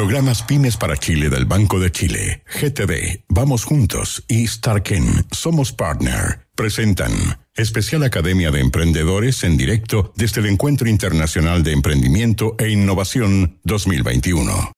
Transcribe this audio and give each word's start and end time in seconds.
Programas 0.00 0.42
Pymes 0.42 0.78
para 0.78 0.96
Chile 0.96 1.28
del 1.28 1.44
Banco 1.44 1.78
de 1.78 1.92
Chile, 1.92 2.42
GTD, 2.46 3.24
Vamos 3.28 3.64
Juntos 3.64 4.24
y 4.28 4.46
Starken, 4.46 5.26
Somos 5.30 5.74
Partner, 5.74 6.46
presentan 6.54 7.12
Especial 7.54 8.04
Academia 8.04 8.50
de 8.50 8.60
Emprendedores 8.60 9.44
en 9.44 9.58
directo 9.58 10.14
desde 10.16 10.40
el 10.40 10.46
Encuentro 10.46 10.88
Internacional 10.88 11.62
de 11.62 11.72
Emprendimiento 11.72 12.56
e 12.58 12.70
Innovación 12.70 13.60
2021. 13.64 14.72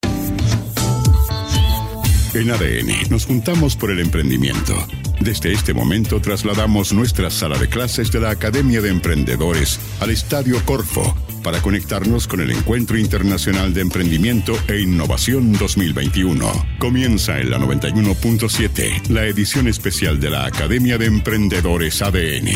En 2.35 2.51
ADN 2.51 3.09
nos 3.09 3.27
juntamos 3.27 3.77
por 3.77 3.93
el 3.93 4.01
emprendimiento. 4.01 4.75
Desde 5.21 5.53
este 5.53 5.73
momento 5.73 6.21
trasladamos 6.21 6.93
nuestra 6.93 7.31
sala 7.31 7.57
de 7.59 7.69
clases 7.69 8.11
de 8.11 8.19
la 8.19 8.31
Academia 8.31 8.81
de 8.81 8.89
Emprendedores 8.89 9.79
al 10.01 10.11
Estadio 10.11 10.61
Corfo 10.65 11.15
para 11.43 11.61
conectarnos 11.61 12.27
con 12.27 12.41
el 12.41 12.51
Encuentro 12.51 12.99
Internacional 12.99 13.75
de 13.75 13.81
Emprendimiento 13.81 14.55
e 14.69 14.81
Innovación 14.81 15.53
2021. 15.53 16.51
Comienza 16.79 17.39
en 17.39 17.51
la 17.51 17.59
91.7 17.59 19.09
la 19.09 19.25
edición 19.27 19.69
especial 19.69 20.21
de 20.21 20.31
la 20.31 20.47
Academia 20.47 20.99
de 20.99 21.07
Emprendedores 21.07 22.01
ADN. 22.03 22.49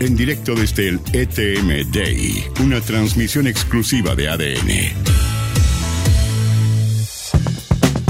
En 0.00 0.16
directo 0.16 0.54
desde 0.54 0.88
el 0.88 1.00
ETM 1.12 1.90
Day, 1.90 2.44
una 2.60 2.80
transmisión 2.80 3.46
exclusiva 3.46 4.14
de 4.14 4.28
ADN. 4.28 5.33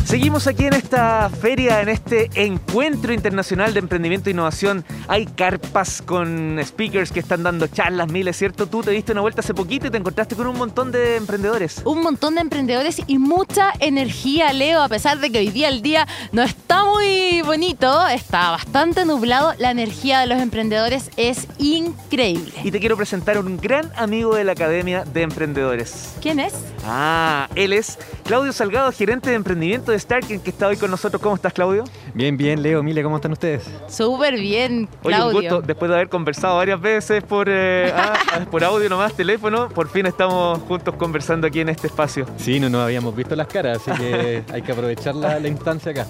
Seguimos 0.05 0.47
aquí 0.47 0.67
en 0.67 0.75
esta 0.75 1.31
feria, 1.31 1.81
en 1.81 1.89
este 1.89 2.31
encuentro 2.35 3.12
internacional 3.12 3.73
de 3.73 3.81
emprendimiento 3.81 4.29
e 4.29 4.33
innovación. 4.33 4.85
Hay 5.09 5.25
carpas 5.27 6.03
con 6.03 6.61
speakers 6.62 7.11
que 7.11 7.21
están 7.21 7.43
dando 7.43 7.67
charlas, 7.67 8.12
miles, 8.12 8.37
¿cierto? 8.37 8.67
Tú 8.67 8.83
te 8.83 8.91
diste 8.91 9.12
una 9.12 9.23
vuelta 9.23 9.41
hace 9.41 9.55
poquito 9.55 9.87
y 9.87 9.91
te 9.91 9.97
encontraste 9.97 10.37
con 10.37 10.47
un 10.47 10.59
montón 10.59 10.93
de 10.93 11.17
emprendedores. 11.17 11.81
Un 11.85 12.03
montón 12.03 12.35
de 12.35 12.43
emprendedores 12.43 13.01
y 13.07 13.19
mucha 13.19 13.73
energía, 13.81 14.53
Leo, 14.53 14.83
a 14.83 14.89
pesar 14.89 15.19
de 15.21 15.33
que 15.33 15.39
hoy 15.39 15.48
día 15.48 15.69
el 15.69 15.81
día 15.81 16.07
no 16.33 16.43
está 16.43 16.84
muy 16.84 17.41
bonito, 17.43 18.06
está 18.06 18.50
bastante 18.50 19.05
nublado, 19.06 19.55
la 19.59 19.71
energía 19.71 20.21
de 20.21 20.27
los 20.27 20.41
emprendedores 20.41 21.11
es 21.17 21.48
increíble. 21.59 22.53
Y 22.62 22.71
te 22.71 22.78
quiero 22.78 22.97
presentar 22.97 23.39
a 23.39 23.41
un 23.41 23.56
gran 23.56 23.91
amigo 23.97 24.34
de 24.34 24.45
la 24.45 24.53
Academia 24.53 25.05
de 25.05 25.23
Emprendedores. 25.23 26.15
¿Quién 26.21 26.41
es? 26.41 26.53
Ah, 26.87 27.49
él 27.55 27.73
es 27.73 27.99
Claudio 28.25 28.53
Salgado, 28.53 28.93
gerente 28.93 29.31
de 29.31 29.37
emprendimiento 29.37 29.93
de 29.93 29.99
Starking, 29.99 30.39
que 30.41 30.51
está 30.51 30.69
hoy 30.69 30.77
con 30.77 30.91
nosotros. 30.91 31.21
¿Cómo 31.23 31.35
estás, 31.35 31.53
Claudio? 31.53 31.85
Bien, 32.13 32.37
bien, 32.37 32.63
Leo, 32.63 32.83
Mile, 32.83 33.03
¿cómo 33.03 33.17
están 33.17 33.33
ustedes? 33.33 33.65
Súper 33.89 34.39
bien, 34.39 34.89
Claudio. 35.03 35.27
Oye, 35.27 35.37
un 35.37 35.43
gusto, 35.43 35.67
después 35.67 35.89
de 35.89 35.95
haber 35.97 36.09
conversado 36.09 36.57
varias 36.57 36.81
veces 36.81 37.23
por, 37.23 37.49
eh, 37.49 37.93
ah, 37.97 38.15
por 38.51 38.62
audio 38.65 38.89
nomás, 38.89 39.15
teléfono, 39.15 39.69
por 39.69 39.89
fin 39.89 40.07
estamos 40.07 40.59
juntos 40.61 40.95
conversando 40.97 41.47
aquí 41.47 41.61
en 41.61 41.71
este 41.71 41.87
espacio. 41.87 42.27
Sí, 42.37 42.61
no 42.61 42.69
nos 42.69 42.83
habíamos 42.83 43.15
visto 43.17 43.35
las 43.35 43.47
caras, 43.47 43.81
así 43.87 43.91
que 44.01 44.43
hay 44.53 44.62
que 44.62 44.73
aprovechar 44.73 45.15
la, 45.15 45.39
la 45.41 45.49
instancia 45.49 45.93
acá. 45.93 46.07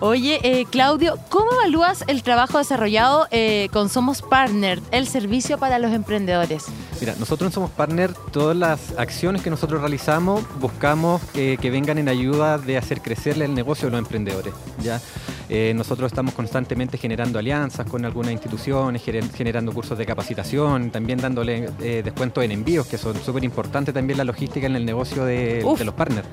Oye, 0.00 0.40
eh, 0.42 0.66
Claudio, 0.70 1.18
¿cómo 1.28 1.52
evalúas 1.52 2.04
el 2.06 2.22
trabajo 2.22 2.58
desarrollado 2.58 3.26
eh, 3.30 3.68
con 3.72 3.88
Somos 3.88 4.22
Partner, 4.22 4.80
el 4.90 5.06
servicio 5.06 5.58
para 5.58 5.78
los 5.78 5.92
emprendedores? 5.92 6.66
Mira, 7.00 7.14
nosotros 7.18 7.48
en 7.48 7.52
Somos 7.52 7.70
Partner, 7.70 8.12
todas 8.32 8.56
las 8.56 8.98
acciones 8.98 9.42
que 9.42 9.50
nosotros 9.50 9.80
realizamos, 9.80 10.42
buscamos 10.60 11.22
que 11.32 11.70
vengan 11.70 11.98
en 11.98 12.08
ayuda 12.08 12.58
de 12.58 12.76
hacer 12.76 13.00
crecer 13.00 13.40
el 13.40 13.54
negocio 13.54 13.86
de 13.86 13.92
los 13.92 13.98
emprendedores. 13.98 14.54
¿ya? 14.82 15.00
Eh, 15.48 15.72
nosotros 15.74 16.10
estamos 16.12 16.34
constantemente 16.34 16.98
generando 16.98 17.38
alianzas 17.38 17.86
con 17.86 18.04
algunas 18.04 18.32
instituciones, 18.32 19.02
generando 19.02 19.72
cursos 19.72 19.98
de 19.98 20.06
capacitación, 20.06 20.90
también 20.90 21.18
dándole 21.18 21.70
descuentos 22.02 22.44
en 22.44 22.52
envíos, 22.52 22.86
que 22.86 22.98
son 22.98 23.16
súper 23.22 23.44
importantes 23.44 23.94
también 23.94 24.18
la 24.18 24.24
logística 24.24 24.66
en 24.66 24.76
el 24.76 24.84
negocio 24.84 25.24
de, 25.24 25.62
de 25.62 25.84
los 25.84 25.94
partners. 25.94 26.26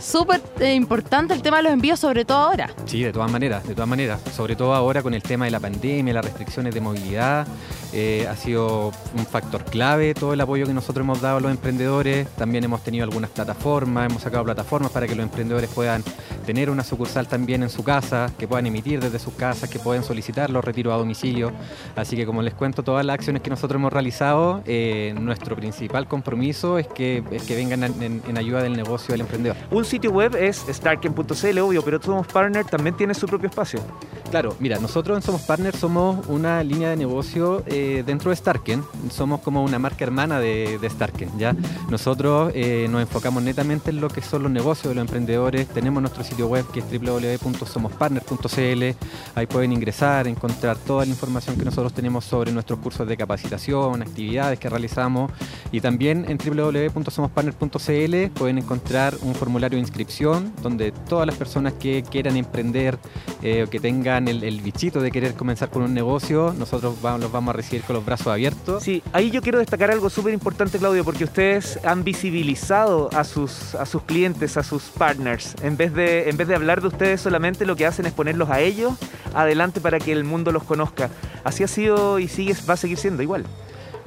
Súper 0.00 0.40
importante 0.74 1.34
el 1.34 1.42
tema 1.42 1.56
de 1.56 1.64
los 1.64 1.72
envíos, 1.72 1.98
sobre 1.98 2.24
todo 2.24 2.38
ahora. 2.38 2.70
Sí, 2.84 3.02
de 3.02 3.12
todas 3.12 3.30
maneras, 3.32 3.66
de 3.66 3.74
todas 3.74 3.88
maneras. 3.88 4.20
Sobre 4.32 4.54
todo 4.54 4.72
ahora 4.74 5.02
con 5.02 5.12
el 5.12 5.22
tema 5.22 5.46
de 5.46 5.50
la 5.50 5.58
pandemia, 5.58 6.14
las 6.14 6.24
restricciones 6.24 6.72
de 6.72 6.80
movilidad. 6.80 7.46
Eh, 7.92 8.26
ha 8.30 8.36
sido 8.36 8.92
un 9.16 9.26
factor 9.26 9.64
clave 9.64 10.14
todo 10.14 10.34
el 10.34 10.40
apoyo 10.40 10.66
que 10.66 10.74
nosotros 10.74 11.02
hemos 11.02 11.20
dado 11.20 11.38
a 11.38 11.40
los 11.40 11.50
emprendedores. 11.50 12.28
También 12.36 12.62
hemos 12.62 12.82
tenido 12.84 13.04
algunas 13.04 13.30
plataformas, 13.30 14.08
hemos 14.08 14.22
sacado 14.22 14.44
plataformas 14.44 14.92
para 14.92 15.08
que 15.08 15.16
los 15.16 15.24
emprendedores 15.24 15.68
puedan 15.70 16.04
tener 16.46 16.70
una 16.70 16.84
sucursal 16.84 17.26
también 17.26 17.62
en 17.62 17.68
su 17.68 17.82
casa, 17.82 18.30
que 18.38 18.46
puedan 18.46 18.57
emitir 18.66 19.00
desde 19.00 19.18
sus 19.18 19.34
casas, 19.34 19.68
que 19.68 19.78
puedan 19.78 20.04
solicitar 20.04 20.50
los 20.50 20.64
retiros 20.64 20.92
a 20.94 20.96
domicilio. 20.96 21.52
Así 21.96 22.16
que 22.16 22.26
como 22.26 22.42
les 22.42 22.54
cuento, 22.54 22.82
todas 22.82 23.04
las 23.04 23.14
acciones 23.14 23.42
que 23.42 23.50
nosotros 23.50 23.78
hemos 23.78 23.92
realizado, 23.92 24.62
eh, 24.66 25.14
nuestro 25.20 25.56
principal 25.56 26.06
compromiso 26.06 26.78
es 26.78 26.86
que, 26.86 27.22
es 27.30 27.42
que 27.42 27.56
vengan 27.56 27.82
en, 27.84 28.38
ayuda 28.38 28.62
del 28.62 28.76
negocio 28.76 29.12
del 29.12 29.22
emprendedor. 29.22 29.56
Un 29.70 29.84
sitio 29.84 30.10
web 30.10 30.34
es 30.36 30.64
starken.cl, 30.68 31.58
obvio, 31.58 31.82
pero 31.82 32.00
Somos 32.00 32.26
Partner 32.26 32.64
también 32.64 32.96
tiene 32.96 33.14
su 33.14 33.26
propio 33.26 33.48
espacio. 33.48 33.80
Claro, 34.30 34.54
mira, 34.60 34.78
nosotros 34.78 35.16
en 35.16 35.22
Somos 35.22 35.40
Partner 35.42 35.74
somos 35.74 36.26
una 36.26 36.62
línea 36.62 36.90
de 36.90 36.96
negocio 36.96 37.62
eh, 37.66 38.02
dentro 38.04 38.28
de 38.28 38.36
Starken, 38.36 38.84
somos 39.10 39.40
como 39.40 39.64
una 39.64 39.78
marca 39.78 40.04
hermana 40.04 40.38
de, 40.38 40.78
Starken, 40.90 41.38
¿ya? 41.38 41.56
Nosotros 41.88 42.52
eh, 42.54 42.88
nos 42.90 43.00
enfocamos 43.00 43.42
netamente 43.42 43.88
en 43.88 44.02
lo 44.02 44.08
que 44.08 44.20
son 44.20 44.42
los 44.42 44.52
negocios 44.52 44.90
de 44.90 44.96
los 44.96 45.02
emprendedores, 45.02 45.66
tenemos 45.68 46.02
nuestro 46.02 46.22
sitio 46.24 46.46
web 46.46 46.66
que 46.72 46.80
es 46.80 46.86
www.somospartner.cl, 46.90 48.82
ahí 49.34 49.46
pueden 49.46 49.72
ingresar, 49.72 50.28
encontrar 50.28 50.76
toda 50.76 51.06
la 51.06 51.10
información 51.10 51.56
que 51.56 51.64
nosotros 51.64 51.94
tenemos 51.94 52.26
sobre 52.26 52.52
nuestros 52.52 52.80
cursos 52.80 53.08
de 53.08 53.16
capacitación, 53.16 54.02
actividades 54.02 54.58
que 54.58 54.68
realizamos. 54.68 55.32
Y 55.72 55.80
también 55.80 56.26
en 56.28 56.36
www.somospartner.cl 56.38 58.30
pueden 58.34 58.58
encontrar 58.58 59.14
un 59.22 59.34
formulario 59.34 59.76
de 59.76 59.80
inscripción 59.80 60.52
donde 60.62 60.92
todas 60.92 61.26
las 61.26 61.36
personas 61.36 61.72
que 61.74 62.02
quieran 62.02 62.36
emprender 62.36 62.98
eh, 63.42 63.64
o 63.66 63.70
que 63.70 63.80
tengan 63.80 64.17
el, 64.26 64.60
bichito 64.60 65.00
de 65.00 65.10
querer 65.10 65.34
comenzar 65.34 65.70
con 65.70 65.82
un 65.82 65.94
negocio, 65.94 66.54
nosotros 66.58 66.96
los 67.02 67.32
vamos 67.32 67.54
a 67.54 67.56
recibir 67.56 67.84
con 67.84 67.94
los 67.94 68.04
brazos 68.04 68.28
abiertos. 68.28 68.82
Sí, 68.82 69.02
ahí 69.12 69.30
yo 69.30 69.42
quiero 69.42 69.58
destacar 69.58 69.90
algo 69.90 70.10
súper 70.10 70.34
importante, 70.34 70.78
Claudio, 70.78 71.04
porque 71.04 71.24
ustedes 71.24 71.78
han 71.84 72.02
visibilizado 72.02 73.10
a 73.12 73.22
sus, 73.22 73.74
a 73.76 73.86
sus 73.86 74.02
clientes, 74.02 74.56
a 74.56 74.62
sus 74.62 74.84
partners. 74.84 75.54
En 75.62 75.76
vez, 75.76 75.94
de, 75.94 76.28
en 76.28 76.36
vez 76.36 76.48
de 76.48 76.54
hablar 76.56 76.80
de 76.80 76.88
ustedes 76.88 77.20
solamente, 77.20 77.66
lo 77.66 77.76
que 77.76 77.86
hacen 77.86 78.06
es 78.06 78.12
ponerlos 78.12 78.50
a 78.50 78.60
ellos 78.60 78.94
adelante 79.34 79.80
para 79.80 79.98
que 79.98 80.10
el 80.12 80.24
mundo 80.24 80.50
los 80.50 80.64
conozca. 80.64 81.10
Así 81.44 81.62
ha 81.62 81.68
sido 81.68 82.18
y 82.18 82.28
sigue, 82.28 82.56
va 82.68 82.74
a 82.74 82.76
seguir 82.78 82.98
siendo 82.98 83.22
igual. 83.22 83.44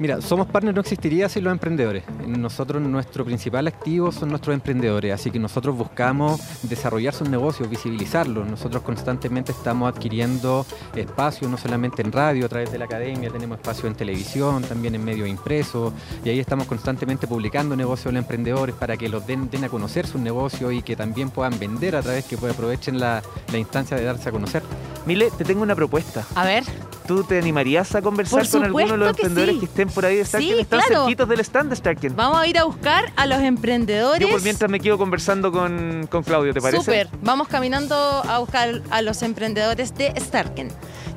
Mira, 0.02 0.20
Somos 0.20 0.48
Partner 0.48 0.74
no 0.74 0.80
existiría 0.80 1.28
sin 1.28 1.44
los 1.44 1.52
emprendedores. 1.52 2.02
Nosotros, 2.26 2.82
nuestro 2.82 3.24
principal 3.24 3.68
activo 3.68 4.10
son 4.10 4.30
nuestros 4.30 4.52
emprendedores, 4.52 5.14
así 5.14 5.30
que 5.30 5.38
nosotros 5.38 5.76
buscamos 5.78 6.40
desarrollar 6.64 7.14
sus 7.14 7.28
negocios, 7.28 7.70
visibilizarlos. 7.70 8.44
Nosotros 8.48 8.82
constantemente 8.82 9.52
estamos 9.52 9.94
adquiriendo 9.94 10.66
espacio, 10.96 11.48
no 11.48 11.56
solamente 11.56 12.02
en 12.02 12.10
radio, 12.10 12.46
a 12.46 12.48
través 12.48 12.72
de 12.72 12.78
la 12.78 12.86
academia, 12.86 13.30
tenemos 13.30 13.58
espacio 13.58 13.86
en 13.86 13.94
televisión, 13.94 14.64
también 14.64 14.96
en 14.96 15.04
medios 15.04 15.28
impresos, 15.28 15.92
y 16.24 16.30
ahí 16.30 16.40
estamos 16.40 16.66
constantemente 16.66 17.28
publicando 17.28 17.76
negocios 17.76 18.06
de 18.06 18.14
los 18.14 18.24
emprendedores 18.24 18.74
para 18.74 18.96
que 18.96 19.08
los 19.08 19.24
den, 19.24 19.48
a 19.62 19.68
conocer 19.68 20.08
sus 20.08 20.20
negocios 20.20 20.72
y 20.72 20.82
que 20.82 20.96
también 20.96 21.30
puedan 21.30 21.56
vender 21.60 21.94
a 21.94 22.02
través 22.02 22.24
que 22.24 22.34
aprovechen 22.34 22.98
la, 22.98 23.22
la 23.52 23.58
instancia 23.58 23.96
de 23.96 24.02
darse 24.02 24.30
a 24.30 24.32
conocer. 24.32 24.64
Mile, 25.06 25.30
te 25.38 25.44
tengo 25.44 25.62
una 25.62 25.76
propuesta. 25.76 26.26
A 26.34 26.44
ver. 26.44 26.64
¿Tú 27.06 27.24
te 27.24 27.38
animarías 27.38 27.94
a 27.94 28.02
conversar 28.02 28.48
con 28.48 28.64
alguno 28.64 28.92
de 28.92 28.96
los 28.96 29.08
emprendedores 29.08 29.58
que, 29.58 29.64
estén 29.64 29.88
por 29.88 30.04
ahí 30.04 30.16
de 30.16 30.24
Starken? 30.24 30.60
Están 30.60 30.82
cerquitos 30.82 31.28
del 31.28 31.40
stand 31.40 31.70
de 31.70 31.76
Starken. 31.76 32.16
Vamos 32.16 32.38
a 32.38 32.46
ir 32.46 32.58
a 32.58 32.64
buscar 32.64 33.12
a 33.16 33.26
los 33.26 33.40
emprendedores. 33.40 34.20
Yo 34.20 34.28
por 34.28 34.42
mientras 34.42 34.70
me 34.70 34.80
quedo 34.80 34.98
conversando 34.98 35.50
con, 35.50 36.08
Claudio, 36.24 36.54
¿te 36.54 36.60
parece? 36.60 36.84
Súper. 36.84 37.08
Vamos 37.22 37.48
caminando 37.48 37.94
a 37.94 38.38
buscar 38.38 38.82
a 38.90 39.02
los 39.02 39.22
emprendedores 39.22 39.94
de 39.96 40.12
Starken. 40.16 40.68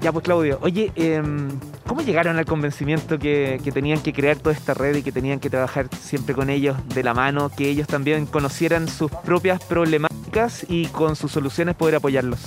Ya, 0.02 0.12
pues 0.12 0.26
Claudio, 0.26 0.60
oye, 0.62 0.92
em, 0.96 1.50
¿cómo 1.88 2.02
llegaron 2.02 2.38
al 2.38 2.46
convencimiento 2.46 3.18
que, 3.18 3.62
que, 3.64 3.72
tenían 3.72 4.02
que 4.02 4.14
crear 4.14 4.38
toda 4.38 4.54
esta 4.54 4.74
red 4.74 4.96
y 4.98 5.04
que 5.04 5.12
tenían 5.12 5.40
que 5.40 5.50
trabajar 5.50 5.88
siempre 6.00 6.36
con 6.36 6.50
ellos 6.50 6.76
de 6.94 7.04
la 7.04 7.14
mano, 7.14 7.50
que 7.56 7.70
ellos 7.70 7.88
también 7.88 8.26
conocieran 8.26 8.88
sus 8.88 9.12
propias 9.12 9.64
problemáticas 9.64 10.66
y 10.68 10.88
con 10.88 11.16
sus 11.16 11.32
soluciones 11.32 11.76
poder 11.76 11.96
apoyarlos? 11.96 12.40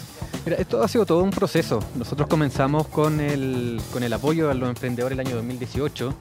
Mira, 0.48 0.62
esto 0.62 0.82
ha 0.82 0.88
sido 0.88 1.04
todo 1.04 1.22
un 1.22 1.28
proceso. 1.28 1.78
Nosotros 1.94 2.26
comenzamos 2.26 2.88
con 2.88 3.20
el, 3.20 3.82
con 3.92 4.02
el 4.02 4.10
apoyo 4.14 4.50
a 4.50 4.54
los 4.54 4.66
emprendedores 4.70 5.18
el 5.18 5.26
año 5.26 5.36
2018. 5.36 6.14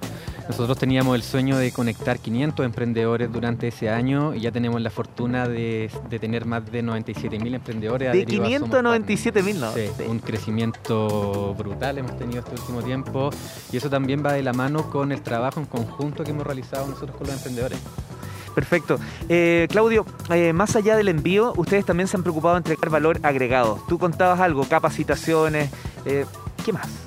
Nosotros 0.50 0.78
teníamos 0.78 1.16
el 1.16 1.24
sueño 1.24 1.58
de 1.58 1.72
conectar 1.72 2.20
500 2.20 2.66
emprendedores 2.66 3.32
durante 3.32 3.70
ese 3.70 3.90
año 3.90 4.36
y 4.36 4.42
ya 4.42 4.52
tenemos 4.52 4.82
la 4.82 4.90
fortuna 4.90 5.48
de, 5.48 5.90
tener 6.20 6.44
más 6.44 6.70
de 6.70 6.84
97.000 6.84 7.56
emprendedores. 7.56 8.12
De 8.12 8.28
597.000, 8.28 9.56
¿no? 9.56 9.72
Sí, 9.72 9.90
un 10.10 10.20
crecimiento 10.20 11.56
brutal 11.58 11.98
hemos 11.98 12.18
tenido 12.18 12.40
este 12.40 12.52
último 12.52 12.82
tiempo 12.82 13.30
y 13.72 13.78
eso 13.78 13.90
también 13.90 14.26
va 14.26 14.34
de 14.34 14.44
la 14.44 14.52
mano 14.52 14.90
con 14.90 15.14
el 15.14 15.22
trabajo 15.22 15.62
en 15.62 15.68
conjunto 15.68 16.26
que 16.26 16.32
hemos 16.32 16.46
realizado 16.46 16.86
nosotros 16.86 17.16
con 17.16 17.28
los 17.28 17.36
emprendedores. 17.38 17.80
Perfecto. 18.58 19.00
Eh, 19.30 19.68
Claudio, 19.70 20.04
eh, 20.32 20.52
más 20.52 20.76
allá 20.76 20.96
del 20.98 21.10
envío, 21.10 21.54
ustedes 21.58 21.86
también 21.86 22.08
se 22.08 22.18
han 22.18 22.24
preocupado 22.24 22.56
de 22.56 22.58
entregar 22.62 22.90
valor 22.90 23.20
agregado. 23.22 23.80
Tú 23.88 24.00
contabas 24.00 24.40
algo, 24.40 24.68
capacitaciones, 24.68 25.70
eh, 26.06 26.26
¿qué 26.66 26.74
más? 26.74 27.07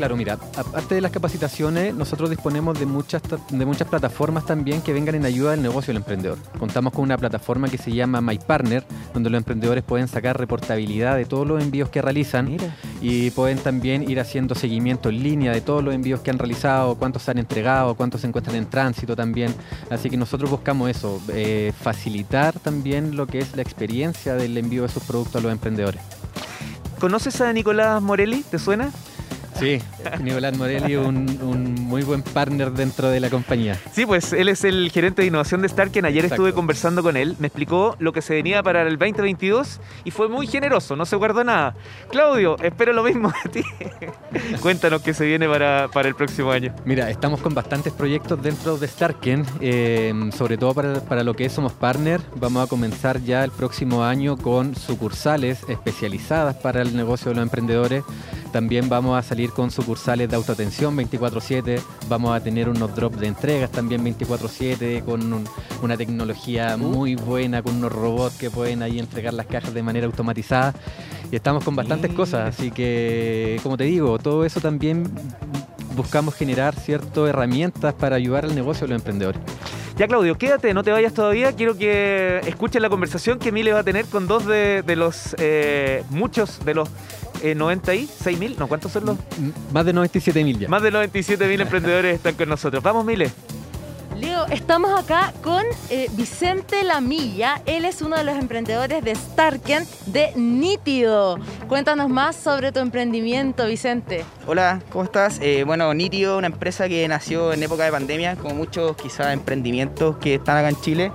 Claro, 0.00 0.16
mira, 0.16 0.38
aparte 0.56 0.94
de 0.94 1.02
las 1.02 1.12
capacitaciones, 1.12 1.94
nosotros 1.94 2.30
disponemos 2.30 2.80
de 2.80 2.86
muchas, 2.86 3.20
de 3.50 3.66
muchas 3.66 3.86
plataformas 3.86 4.46
también 4.46 4.80
que 4.80 4.94
vengan 4.94 5.14
en 5.14 5.26
ayuda 5.26 5.50
del 5.50 5.60
negocio 5.60 5.88
del 5.88 5.98
emprendedor. 5.98 6.38
Contamos 6.58 6.94
con 6.94 7.02
una 7.02 7.18
plataforma 7.18 7.68
que 7.68 7.76
se 7.76 7.92
llama 7.92 8.22
MyPartner, 8.22 8.82
donde 9.12 9.28
los 9.28 9.36
emprendedores 9.36 9.84
pueden 9.84 10.08
sacar 10.08 10.38
reportabilidad 10.38 11.16
de 11.16 11.26
todos 11.26 11.46
los 11.46 11.62
envíos 11.62 11.90
que 11.90 12.00
realizan 12.00 12.56
y 13.02 13.30
pueden 13.32 13.58
también 13.58 14.10
ir 14.10 14.20
haciendo 14.20 14.54
seguimiento 14.54 15.10
en 15.10 15.22
línea 15.22 15.52
de 15.52 15.60
todos 15.60 15.84
los 15.84 15.94
envíos 15.94 16.20
que 16.20 16.30
han 16.30 16.38
realizado, 16.38 16.94
cuántos 16.94 17.24
se 17.24 17.32
han 17.32 17.38
entregado, 17.38 17.94
cuántos 17.94 18.22
se 18.22 18.26
encuentran 18.26 18.56
en 18.56 18.70
tránsito 18.70 19.14
también. 19.14 19.54
Así 19.90 20.08
que 20.08 20.16
nosotros 20.16 20.48
buscamos 20.48 20.88
eso, 20.88 21.20
eh, 21.28 21.74
facilitar 21.78 22.58
también 22.58 23.16
lo 23.16 23.26
que 23.26 23.40
es 23.40 23.54
la 23.54 23.60
experiencia 23.60 24.32
del 24.32 24.56
envío 24.56 24.84
de 24.84 24.88
sus 24.88 25.02
productos 25.02 25.36
a 25.36 25.40
los 25.42 25.52
emprendedores. 25.52 26.00
¿Conoces 26.98 27.38
a 27.42 27.52
Nicolás 27.52 28.00
Morelli? 28.00 28.42
¿Te 28.50 28.58
suena? 28.58 28.90
Sí, 29.58 29.78
Nicolás 30.22 30.56
Morelli, 30.56 30.96
un, 30.96 31.38
un, 31.42 31.79
muy 31.90 32.02
buen 32.04 32.22
partner 32.22 32.70
dentro 32.70 33.10
de 33.10 33.18
la 33.18 33.28
compañía. 33.28 33.76
Sí, 33.92 34.06
pues 34.06 34.32
él 34.32 34.48
es 34.48 34.62
el 34.62 34.92
gerente 34.92 35.22
de 35.22 35.28
innovación 35.28 35.60
de 35.60 35.68
Starken. 35.68 36.04
Ayer 36.04 36.24
estuve 36.24 36.52
conversando 36.52 37.02
con 37.02 37.16
él, 37.16 37.34
me 37.40 37.48
explicó 37.48 37.96
lo 37.98 38.12
que 38.12 38.22
se 38.22 38.34
venía 38.34 38.62
para 38.62 38.82
el 38.82 38.96
2022 38.96 39.80
y 40.04 40.12
fue 40.12 40.28
muy 40.28 40.46
generoso, 40.46 40.94
no 40.94 41.04
se 41.04 41.16
guardó 41.16 41.42
nada. 41.42 41.74
Claudio, 42.08 42.56
espero 42.62 42.92
lo 42.92 43.02
mismo 43.02 43.32
de 43.42 43.50
ti. 43.50 43.68
Cuéntanos 44.62 45.02
qué 45.02 45.12
se 45.12 45.26
viene 45.26 45.48
para, 45.48 45.88
para, 45.92 46.08
el 46.08 46.14
próximo 46.14 46.52
año. 46.52 46.72
Mira, 46.84 47.10
estamos 47.10 47.40
con 47.40 47.54
bastantes 47.54 47.92
proyectos 47.92 48.40
dentro 48.40 48.78
de 48.78 48.86
Starken, 48.86 49.44
eh, 49.60 50.30
sobre 50.36 50.56
todo 50.56 50.72
para, 50.74 51.00
para 51.00 51.24
lo 51.24 51.34
que 51.34 51.46
es 51.46 51.52
Somos 51.52 51.72
Partner. 51.72 52.20
Vamos 52.36 52.64
a 52.64 52.68
comenzar 52.68 53.20
ya 53.20 53.42
el 53.42 53.50
próximo 53.50 54.04
año 54.04 54.36
con 54.36 54.76
sucursales 54.76 55.64
especializadas 55.68 56.54
para 56.54 56.82
el 56.82 56.96
negocio 56.96 57.30
de 57.30 57.34
los 57.34 57.42
emprendedores. 57.42 58.04
También 58.52 58.88
vamos 58.88 59.16
a 59.16 59.22
salir 59.22 59.50
con 59.50 59.70
sucursales 59.70 60.28
de 60.28 60.36
autoatención 60.36 60.96
24/7, 60.96 61.79
vamos 62.08 62.34
a 62.34 62.40
tener 62.40 62.68
unos 62.68 62.94
drops 62.94 63.20
de 63.20 63.28
entregas 63.28 63.70
también 63.70 64.04
24/7, 64.04 65.04
con 65.04 65.44
una 65.82 65.96
tecnología 65.96 66.76
uh. 66.76 66.78
muy 66.78 67.14
buena, 67.14 67.62
con 67.62 67.76
unos 67.76 67.92
robots 67.92 68.36
que 68.36 68.50
pueden 68.50 68.82
ahí 68.82 68.98
entregar 68.98 69.34
las 69.34 69.46
cajas 69.46 69.74
de 69.74 69.82
manera 69.82 70.06
automatizada. 70.06 70.74
Y 71.30 71.36
estamos 71.36 71.62
con 71.62 71.76
bastantes 71.76 72.12
cosas, 72.12 72.54
así 72.54 72.70
que, 72.70 73.60
como 73.62 73.76
te 73.76 73.84
digo, 73.84 74.18
todo 74.18 74.44
eso 74.44 74.60
también 74.60 75.08
buscamos 75.94 76.34
generar 76.34 76.74
ciertas 76.74 77.28
herramientas 77.28 77.94
para 77.94 78.16
ayudar 78.16 78.44
al 78.44 78.54
negocio 78.54 78.86
de 78.86 78.94
los 78.94 79.00
emprendedores. 79.00 79.40
Ya 80.00 80.08
Claudio, 80.08 80.38
quédate, 80.38 80.72
no 80.72 80.82
te 80.82 80.92
vayas 80.92 81.12
todavía. 81.12 81.52
Quiero 81.52 81.76
que 81.76 82.40
escuches 82.46 82.80
la 82.80 82.88
conversación 82.88 83.38
que 83.38 83.52
Mile 83.52 83.74
va 83.74 83.80
a 83.80 83.84
tener 83.84 84.06
con 84.06 84.26
dos 84.26 84.46
de, 84.46 84.82
los 84.96 85.36
eh, 85.38 86.04
muchos 86.08 86.64
de 86.64 86.72
los 86.72 86.88
eh, 87.42 87.54
96 87.54 88.38
mil, 88.38 88.56
¿no? 88.58 88.68
¿Cuántos 88.68 88.92
son 88.92 89.06
los? 89.06 89.18
Más 89.72 89.84
de 89.84 89.92
97 89.92 90.44
mil 90.44 90.58
ya. 90.58 90.68
Más 90.68 90.82
de 90.82 90.90
97 90.90 91.46
mil 91.46 91.60
emprendedores 91.60 92.16
están 92.16 92.34
con 92.34 92.48
nosotros. 92.48 92.82
Vamos, 92.82 93.04
Mile. 93.04 93.30
Leo, 94.20 94.44
estamos 94.48 94.98
acá 95.00 95.32
con 95.42 95.64
eh, 95.88 96.08
Vicente 96.12 96.84
Lamilla. 96.84 97.62
Él 97.64 97.86
es 97.86 98.02
uno 98.02 98.18
de 98.18 98.24
los 98.24 98.36
emprendedores 98.36 99.02
de 99.02 99.14
Starken 99.14 99.84
de 100.06 100.32
Nítido. 100.36 101.38
Cuéntanos 101.68 102.10
más 102.10 102.36
sobre 102.36 102.70
tu 102.70 102.80
emprendimiento, 102.80 103.66
Vicente. 103.66 104.24
Hola, 104.46 104.82
¿cómo 104.90 105.04
estás? 105.04 105.38
Eh, 105.40 105.64
bueno, 105.64 105.94
Nítido, 105.94 106.36
una 106.36 106.48
empresa 106.48 106.86
que 106.86 107.08
nació 107.08 107.54
en 107.54 107.62
época 107.62 107.84
de 107.84 107.92
pandemia, 107.92 108.36
como 108.36 108.54
muchos 108.54 108.94
quizás 108.96 109.32
emprendimientos 109.32 110.18
que 110.18 110.34
están 110.34 110.58
acá 110.58 110.68
en 110.68 110.80
Chile. 110.82 111.12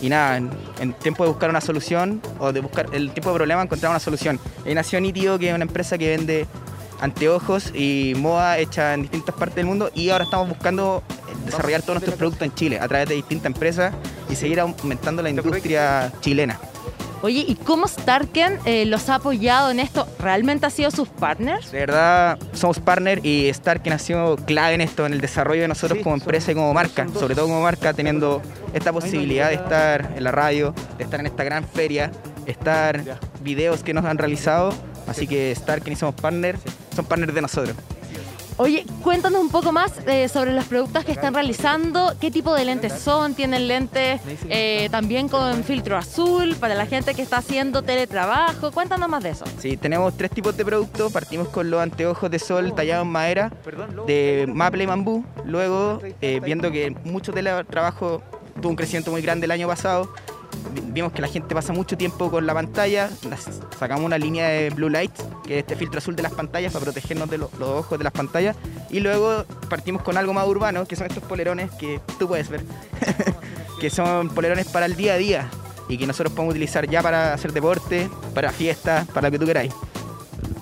Y 0.00 0.10
nada, 0.10 0.40
en, 0.84 0.92
tiempo 0.92 1.24
de 1.24 1.30
buscar 1.30 1.50
una 1.50 1.60
solución 1.60 2.20
o 2.38 2.52
de 2.52 2.60
buscar 2.60 2.86
el 2.92 3.10
tiempo 3.10 3.30
de 3.30 3.36
problema, 3.36 3.62
encontrar 3.62 3.90
una 3.90 4.00
solución. 4.00 4.38
Ahí 4.64 4.74
nació 4.74 5.00
Nítido, 5.00 5.38
que 5.38 5.48
es 5.48 5.54
una 5.54 5.64
empresa 5.64 5.98
que 5.98 6.10
vende 6.10 6.46
anteojos 7.00 7.72
y 7.74 8.14
moda 8.16 8.58
hecha 8.58 8.94
en 8.94 9.02
distintas 9.02 9.34
partes 9.34 9.56
del 9.56 9.66
mundo 9.66 9.90
y 9.94 10.10
ahora 10.10 10.24
estamos 10.24 10.48
buscando 10.48 11.02
desarrollar 11.44 11.82
todos 11.82 11.94
nuestros 11.96 12.16
productos 12.16 12.42
en 12.46 12.54
Chile 12.54 12.78
a 12.80 12.88
través 12.88 13.08
de 13.08 13.16
distintas 13.16 13.46
empresas 13.46 13.92
y 14.30 14.36
seguir 14.36 14.60
aumentando 14.60 15.22
la 15.22 15.30
industria 15.30 16.12
chilena. 16.20 16.58
Oye, 17.24 17.42
¿y 17.48 17.54
cómo 17.54 17.88
Starken 17.88 18.58
eh, 18.66 18.84
los 18.84 19.08
ha 19.08 19.14
apoyado 19.14 19.70
en 19.70 19.80
esto? 19.80 20.06
¿Realmente 20.18 20.66
ha 20.66 20.70
sido 20.70 20.90
sus 20.90 21.08
partners? 21.08 21.72
De 21.72 21.78
verdad, 21.78 22.38
somos 22.52 22.80
partners 22.80 23.24
y 23.24 23.50
Starken 23.50 23.94
ha 23.94 23.98
sido 23.98 24.36
clave 24.36 24.74
en 24.74 24.82
esto, 24.82 25.06
en 25.06 25.14
el 25.14 25.22
desarrollo 25.22 25.62
de 25.62 25.68
nosotros 25.68 26.00
como 26.02 26.16
empresa 26.16 26.52
y 26.52 26.54
como 26.54 26.74
marca, 26.74 27.08
sobre 27.18 27.34
todo 27.34 27.46
como 27.46 27.62
marca, 27.62 27.94
teniendo 27.94 28.42
esta 28.74 28.92
posibilidad 28.92 29.48
de 29.48 29.54
estar 29.54 30.12
en 30.14 30.22
la 30.22 30.32
radio, 30.32 30.74
de 30.98 31.04
estar 31.04 31.18
en 31.18 31.24
esta 31.24 31.44
gran 31.44 31.64
feria, 31.64 32.12
estar 32.44 33.02
videos 33.40 33.82
que 33.82 33.94
nos 33.94 34.04
han 34.04 34.18
realizado. 34.18 34.74
Así 35.06 35.26
que 35.26 35.54
Starken 35.54 35.94
y 35.94 35.96
somos 35.96 36.16
partners, 36.16 36.60
son 36.94 37.06
partners 37.06 37.34
de 37.34 37.40
nosotros. 37.40 37.74
Oye, 38.56 38.86
cuéntanos 39.02 39.40
un 39.40 39.48
poco 39.48 39.72
más 39.72 39.92
eh, 40.06 40.28
sobre 40.28 40.52
los 40.52 40.64
productos 40.66 41.04
que 41.04 41.10
están 41.10 41.34
realizando, 41.34 42.14
qué 42.20 42.30
tipo 42.30 42.54
de 42.54 42.64
lentes 42.64 42.92
son, 42.92 43.34
tienen 43.34 43.66
lentes 43.66 44.20
eh, 44.48 44.88
también 44.92 45.28
con 45.28 45.64
filtro 45.64 45.96
azul 45.96 46.54
para 46.60 46.76
la 46.76 46.86
gente 46.86 47.14
que 47.14 47.22
está 47.22 47.38
haciendo 47.38 47.82
teletrabajo, 47.82 48.70
cuéntanos 48.70 49.08
más 49.08 49.24
de 49.24 49.30
eso. 49.30 49.44
Sí, 49.58 49.76
tenemos 49.76 50.16
tres 50.16 50.30
tipos 50.30 50.56
de 50.56 50.64
productos, 50.64 51.12
partimos 51.12 51.48
con 51.48 51.68
los 51.68 51.80
anteojos 51.80 52.30
de 52.30 52.38
sol 52.38 52.72
tallados 52.76 53.04
en 53.04 53.10
madera 53.10 53.52
de 54.06 54.46
maple 54.48 54.84
y 54.84 54.86
bambú, 54.86 55.24
luego 55.44 56.00
eh, 56.20 56.40
viendo 56.44 56.70
que 56.70 56.94
mucho 57.02 57.32
teletrabajo 57.32 58.22
tuvo 58.60 58.70
un 58.70 58.76
crecimiento 58.76 59.10
muy 59.10 59.20
grande 59.20 59.46
el 59.46 59.50
año 59.50 59.66
pasado, 59.66 60.14
vimos 60.82 61.12
que 61.12 61.22
la 61.22 61.28
gente 61.28 61.54
pasa 61.54 61.72
mucho 61.72 61.96
tiempo 61.96 62.30
con 62.30 62.46
la 62.46 62.54
pantalla, 62.54 63.10
sacamos 63.78 64.04
una 64.04 64.18
línea 64.18 64.48
de 64.48 64.70
blue 64.70 64.88
light, 64.88 65.12
que 65.46 65.58
es 65.58 65.60
este 65.60 65.76
filtro 65.76 65.98
azul 65.98 66.16
de 66.16 66.22
las 66.22 66.32
pantallas 66.32 66.72
para 66.72 66.84
protegernos 66.84 67.28
de 67.30 67.38
los 67.38 67.50
ojos 67.60 67.98
de 67.98 68.04
las 68.04 68.12
pantallas, 68.12 68.56
y 68.90 69.00
luego 69.00 69.44
partimos 69.68 70.02
con 70.02 70.16
algo 70.16 70.32
más 70.32 70.46
urbano, 70.46 70.86
que 70.86 70.96
son 70.96 71.06
estos 71.06 71.22
polerones 71.24 71.70
que 71.72 72.00
tú 72.18 72.28
puedes 72.28 72.48
ver, 72.48 72.64
que 73.80 73.90
son 73.90 74.28
polerones 74.28 74.68
para 74.68 74.86
el 74.86 74.96
día 74.96 75.14
a 75.14 75.16
día 75.16 75.50
y 75.88 75.98
que 75.98 76.06
nosotros 76.06 76.32
podemos 76.32 76.52
utilizar 76.52 76.88
ya 76.88 77.02
para 77.02 77.34
hacer 77.34 77.52
deporte, 77.52 78.08
para 78.34 78.50
fiestas, 78.50 79.06
para 79.08 79.28
lo 79.28 79.32
que 79.32 79.38
tú 79.38 79.46
queráis. 79.46 79.72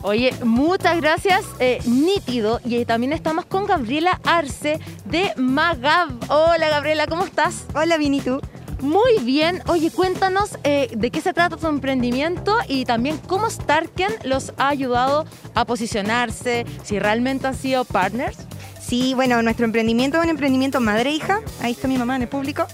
Oye, 0.03 0.35
muchas 0.45 1.01
gracias, 1.01 1.45
eh, 1.61 1.79
Nítido. 1.87 2.61
Y 2.65 2.85
también 2.85 3.13
estamos 3.13 3.45
con 3.47 3.67
Gabriela 3.67 4.21
Arce 4.25 4.81
de 5.05 5.33
Magab. 5.37 6.11
Hola 6.29 6.69
Gabriela, 6.69 7.07
¿cómo 7.07 7.25
estás? 7.25 7.67
Hola, 7.75 7.99
Vinitu. 7.99 8.41
Muy 8.83 9.21
bien. 9.21 9.63
Oye, 9.69 9.93
cuéntanos 9.93 10.59
eh, 10.65 10.91
de 10.93 11.13
qué 11.13 11.21
se 11.21 11.33
trata 11.33 11.57
tu 11.57 11.69
emprendimiento 11.69 12.57
y 12.67 12.85
también 12.85 13.17
cómo 13.29 13.49
Starken 13.49 14.11
los 14.25 14.53
ha 14.57 14.69
ayudado 14.69 15.25
a 15.55 15.65
posicionarse, 15.65 16.67
si 16.83 16.99
realmente 16.99 17.47
han 17.47 17.55
sido 17.55 17.85
partners. 17.85 18.39
Sí, 18.87 19.15
bueno, 19.15 19.41
nuestro 19.43 19.65
emprendimiento 19.65 20.19
es 20.19 20.25
un 20.25 20.31
emprendimiento 20.31 20.81
madre-hija, 20.81 21.41
ahí 21.61 21.73
está 21.73 21.89
mi 21.89 21.97
mamá 21.97 22.17
en 22.17 22.23
el 22.23 22.29
público, 22.29 22.67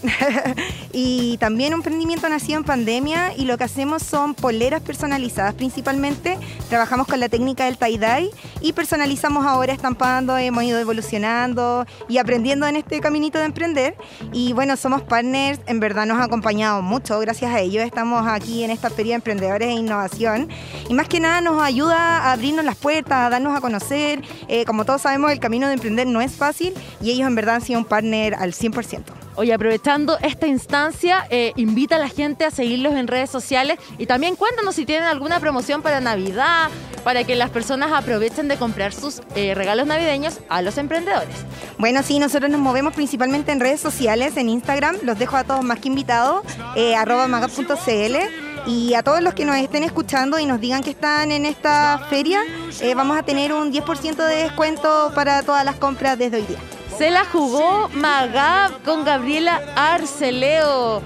y 0.93 1.37
también 1.39 1.75
un 1.75 1.81
emprendimiento 1.81 2.29
nacido 2.29 2.59
en 2.59 2.65
pandemia 2.65 3.37
y 3.37 3.45
lo 3.45 3.57
que 3.57 3.65
hacemos 3.65 4.03
son 4.03 4.35
poleras 4.35 4.81
personalizadas 4.81 5.55
principalmente, 5.55 6.37
trabajamos 6.69 7.07
con 7.07 7.21
la 7.21 7.29
técnica 7.29 7.67
del 7.67 7.79
tie-dye 7.79 8.31
y 8.61 8.73
personalizamos 8.73 9.47
ahora 9.47 9.73
estampando, 9.73 10.37
hemos 10.37 10.65
ido 10.65 10.79
evolucionando 10.79 11.87
y 12.09 12.19
aprendiendo 12.19 12.67
en 12.67 12.77
este 12.77 13.01
caminito 13.01 13.39
de 13.39 13.45
emprender. 13.45 13.97
Y 14.33 14.53
bueno, 14.53 14.77
somos 14.77 15.03
partners, 15.03 15.61
en 15.67 15.81
verdad 15.81 16.07
nos 16.07 16.19
ha 16.19 16.25
acompañado 16.25 16.83
mucho, 16.83 17.19
gracias 17.21 17.53
a 17.53 17.61
ellos. 17.61 17.85
Estamos 17.85 18.27
aquí 18.27 18.65
en 18.65 18.71
esta 18.71 18.91
feria 18.91 19.13
de 19.13 19.17
emprendedores 19.17 19.69
e 19.69 19.73
innovación. 19.73 20.49
Y 20.89 20.95
más 20.95 21.09
que 21.09 21.21
nada 21.21 21.41
nos 21.41 21.63
ayuda 21.63 22.19
a 22.19 22.33
abrirnos 22.33 22.65
las 22.65 22.77
puertas, 22.77 23.27
a 23.27 23.31
darnos 23.31 23.57
a 23.57 23.61
conocer, 23.61 24.23
eh, 24.49 24.65
como 24.65 24.85
todos 24.85 25.03
sabemos 25.03 25.31
el 25.31 25.41
camino 25.41 25.67
de 25.69 25.75
emprender 25.75 25.98
no 26.07 26.21
es 26.21 26.33
fácil 26.33 26.75
y 27.03 27.11
ellos 27.11 27.27
en 27.27 27.35
verdad 27.35 27.57
han 27.57 27.63
sido 27.63 27.79
un 27.81 27.85
partner 27.85 28.35
al 28.35 28.53
100%. 28.53 29.03
Oye, 29.39 29.55
aprovechando 29.55 30.19
esta 30.21 30.49
instancia, 30.49 31.25
eh, 31.31 31.53
invita 31.55 31.95
a 31.95 31.99
la 32.01 32.09
gente 32.09 32.45
a 32.45 32.51
seguirlos 32.51 32.95
en 32.95 33.07
redes 33.07 33.31
sociales 33.31 33.79
y 33.97 34.07
también 34.07 34.35
cuéntanos 34.35 34.75
si 34.75 34.85
tienen 34.85 35.05
alguna 35.05 35.39
promoción 35.39 35.81
para 35.81 36.01
Navidad, 36.01 36.71
para 37.05 37.23
que 37.23 37.37
las 37.37 37.51
personas 37.51 37.93
aprovechen 37.93 38.49
de 38.49 38.57
comprar 38.57 38.93
sus 38.93 39.23
eh, 39.37 39.55
regalos 39.55 39.87
navideños 39.87 40.41
a 40.49 40.61
los 40.61 40.77
emprendedores. 40.77 41.37
Bueno, 41.79 42.03
sí, 42.03 42.19
nosotros 42.19 42.51
nos 42.51 42.61
movemos 42.61 42.95
principalmente 42.95 43.53
en 43.53 43.61
redes 43.61 43.81
sociales, 43.81 44.37
en 44.37 44.49
Instagram, 44.49 44.97
los 45.05 45.17
dejo 45.19 45.37
a 45.37 45.45
todos 45.45 45.65
más 45.65 45.79
que 45.79 45.87
invitados, 45.87 46.43
eh, 46.75 46.97
arroba 46.97 47.29
maga.cl 47.29 48.48
y 48.69 48.93
a 48.93 49.03
todos 49.03 49.23
los 49.23 49.33
que 49.33 49.47
nos 49.47 49.57
estén 49.57 49.83
escuchando 49.83 50.39
y 50.39 50.45
nos 50.45 50.61
digan 50.61 50.83
que 50.83 50.91
están 50.91 51.33
en 51.33 51.47
esta 51.47 52.07
feria, 52.11 52.43
eh, 52.81 52.95
vamos 52.95 53.17
a 53.17 53.23
tener 53.23 53.53
un 53.53 53.73
10% 53.73 54.17
de 54.17 54.43
descuento 54.43 55.11
para 55.15 55.43
todas 55.43 55.65
las 55.65 55.77
compras 55.77 56.19
desde 56.19 56.37
hoy 56.37 56.43
día. 56.43 56.59
Se 56.99 57.11
la 57.11 57.25
jugó 57.25 57.89
Magab 57.95 58.83
con 58.83 59.05
Gabriela 59.05 59.63
Arceleo. 59.75 61.01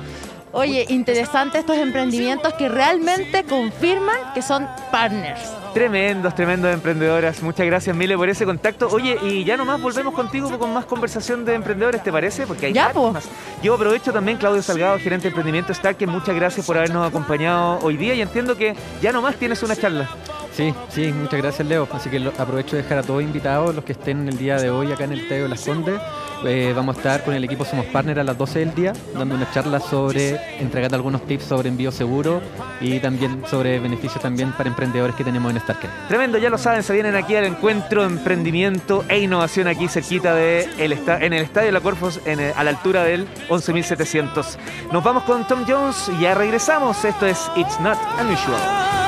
Oye, 0.53 0.85
interesante 0.91 1.59
estos 1.59 1.79
emprendimientos 1.79 2.53
que 2.55 2.69
realmente 2.69 3.45
confirman 3.45 4.17
que 4.35 4.43
son 4.43 4.69
partners. 4.91 5.41
Tremendos, 5.73 6.35
tremendos 6.35 6.75
emprendedoras. 6.75 7.43
Muchas 7.43 7.65
gracias, 7.65 7.97
Mile, 7.97 8.19
por 8.19 8.29
ese 8.29 8.45
contacto. 8.45 8.89
Oye, 8.89 9.19
y 9.23 9.45
ya 9.45 9.57
nomás 9.57 9.81
volvemos 9.81 10.13
contigo 10.13 10.59
con 10.59 10.75
más 10.75 10.85
conversación 10.85 11.47
de 11.47 11.55
emprendedores, 11.55 12.03
¿te 12.03 12.13
parece? 12.13 12.47
Porque 12.47 12.67
hay 12.67 12.75
ya, 12.75 12.93
más. 12.93 13.25
Yo 13.63 13.75
aprovecho 13.75 14.13
también, 14.13 14.37
Claudio 14.37 14.63
Salgado, 14.63 14.99
gerente 14.99 15.23
de 15.23 15.29
emprendimiento 15.29 15.73
Stark, 15.73 15.97
muchas 16.07 16.35
gracias 16.35 16.67
por 16.67 16.77
habernos 16.77 17.09
acompañado 17.09 17.79
hoy 17.81 17.97
día 17.97 18.15
y 18.15 18.21
entiendo 18.21 18.55
que 18.55 18.75
ya 19.01 19.11
nomás 19.11 19.37
tienes 19.37 19.63
una 19.63 19.75
charla. 19.75 20.11
Sí, 20.55 20.75
sí, 20.91 21.13
muchas 21.13 21.41
gracias 21.41 21.67
Leo. 21.67 21.89
Así 21.93 22.11
que 22.11 22.19
aprovecho 22.39 22.77
de 22.77 22.83
dejar 22.83 22.99
a 22.99 23.03
todos 23.03 23.23
invitados, 23.23 23.75
los 23.75 23.85
que 23.85 23.93
estén 23.93 24.29
el 24.29 24.37
día 24.37 24.57
de 24.57 24.71
hoy 24.71 24.93
acá 24.93 25.05
en 25.05 25.13
el 25.13 25.21
Estadio 25.21 25.45
de 25.45 25.49
Las 25.49 25.65
Condes. 25.65 26.01
Eh, 26.45 26.73
vamos 26.75 26.97
a 26.97 26.99
estar 26.99 27.25
con 27.25 27.35
el 27.35 27.45
equipo 27.45 27.65
Somos 27.65 27.87
Partner 27.87 28.19
a 28.19 28.25
las 28.25 28.37
12 28.37 28.59
del 28.59 28.75
día, 28.75 28.93
dando 29.15 29.37
una 29.37 29.51
charla 29.53 29.79
sobre, 29.79 30.41
entregando 30.59 30.97
algunos 30.97 31.25
tips 31.25 31.45
sobre 31.45 31.69
envío 31.69 31.93
seguro 31.93 32.43
y 32.81 32.99
también 32.99 33.43
sobre 33.49 33.79
beneficios 33.79 34.21
también 34.21 34.53
para 34.53 34.69
emprendedores 34.69 35.15
que 35.15 35.25
tenemos 35.25 35.53
en 35.53 35.61
Starken. 35.61 35.91
Tremendo, 36.09 36.39
ya 36.39 36.51
lo 36.51 36.59
saben, 36.59 36.83
se 36.83 36.93
vienen 36.93 37.15
aquí 37.15 37.37
al 37.37 37.45
encuentro 37.45 38.05
emprendimiento 38.05 39.05
e 39.09 39.21
innovación 39.21 39.69
aquí 39.69 39.89
cerquita 39.89 40.35
de 40.35 40.69
el 40.79 40.93
en 40.93 41.33
el 41.33 41.45
Estadio 41.45 41.67
de 41.67 41.73
la 41.73 41.81
Corfos, 41.81 42.21
a 42.57 42.65
la 42.65 42.71
altura 42.71 43.05
del 43.05 43.27
11.700. 43.49 44.57
Nos 44.93 45.05
vamos 45.05 45.23
con 45.23 45.47
Tom 45.47 45.65
Jones 45.67 46.11
y 46.19 46.23
ya 46.23 46.35
regresamos. 46.35 47.05
Esto 47.05 47.27
es 47.27 47.51
It's 47.57 47.81
Not 47.81 47.99
Unusual. 48.21 49.02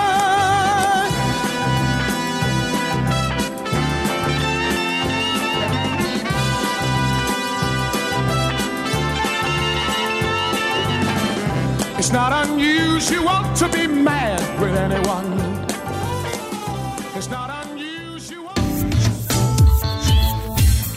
It's 12.05 12.13
not 12.13 12.47
unusual 12.47 13.43
to 13.55 13.67
be 13.73 13.89
mad 13.89 14.39
with 14.61 14.77
anyone. 14.77 15.25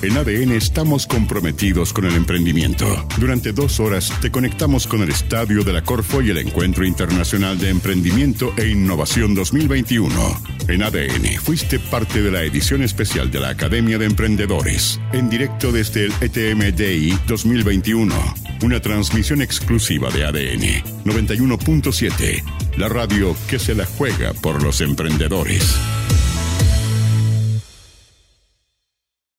En 0.01 0.17
ADN 0.17 0.51
estamos 0.51 1.07
comprometidos 1.07 1.93
con 1.93 2.03
el 2.03 2.13
emprendimiento. 2.13 2.85
Durante 3.17 3.53
dos 3.53 3.79
horas 3.79 4.11
te 4.19 4.31
conectamos 4.31 4.85
con 4.85 5.01
el 5.01 5.09
Estadio 5.09 5.63
de 5.63 5.71
la 5.71 5.81
Corfo 5.81 6.21
y 6.21 6.29
el 6.29 6.39
Encuentro 6.39 6.85
Internacional 6.85 7.57
de 7.57 7.69
Emprendimiento 7.69 8.51
e 8.57 8.67
Innovación 8.67 9.33
2021. 9.33 10.11
En 10.67 10.83
ADN 10.83 11.39
fuiste 11.41 11.79
parte 11.79 12.21
de 12.21 12.31
la 12.31 12.43
edición 12.43 12.83
especial 12.83 13.31
de 13.31 13.39
la 13.39 13.47
Academia 13.47 13.97
de 13.97 14.07
Emprendedores, 14.07 14.99
en 15.13 15.29
directo 15.29 15.71
desde 15.71 16.07
el 16.07 16.13
ETMDI 16.19 17.17
2021 17.27 18.46
una 18.63 18.79
transmisión 18.79 19.41
exclusiva 19.41 20.09
de 20.09 20.25
ADN 20.25 20.83
91.7, 21.05 22.43
la 22.77 22.89
radio 22.89 23.35
que 23.49 23.59
se 23.59 23.75
la 23.75 23.85
juega 23.85 24.33
por 24.33 24.63
los 24.63 24.81
emprendedores. 24.81 25.75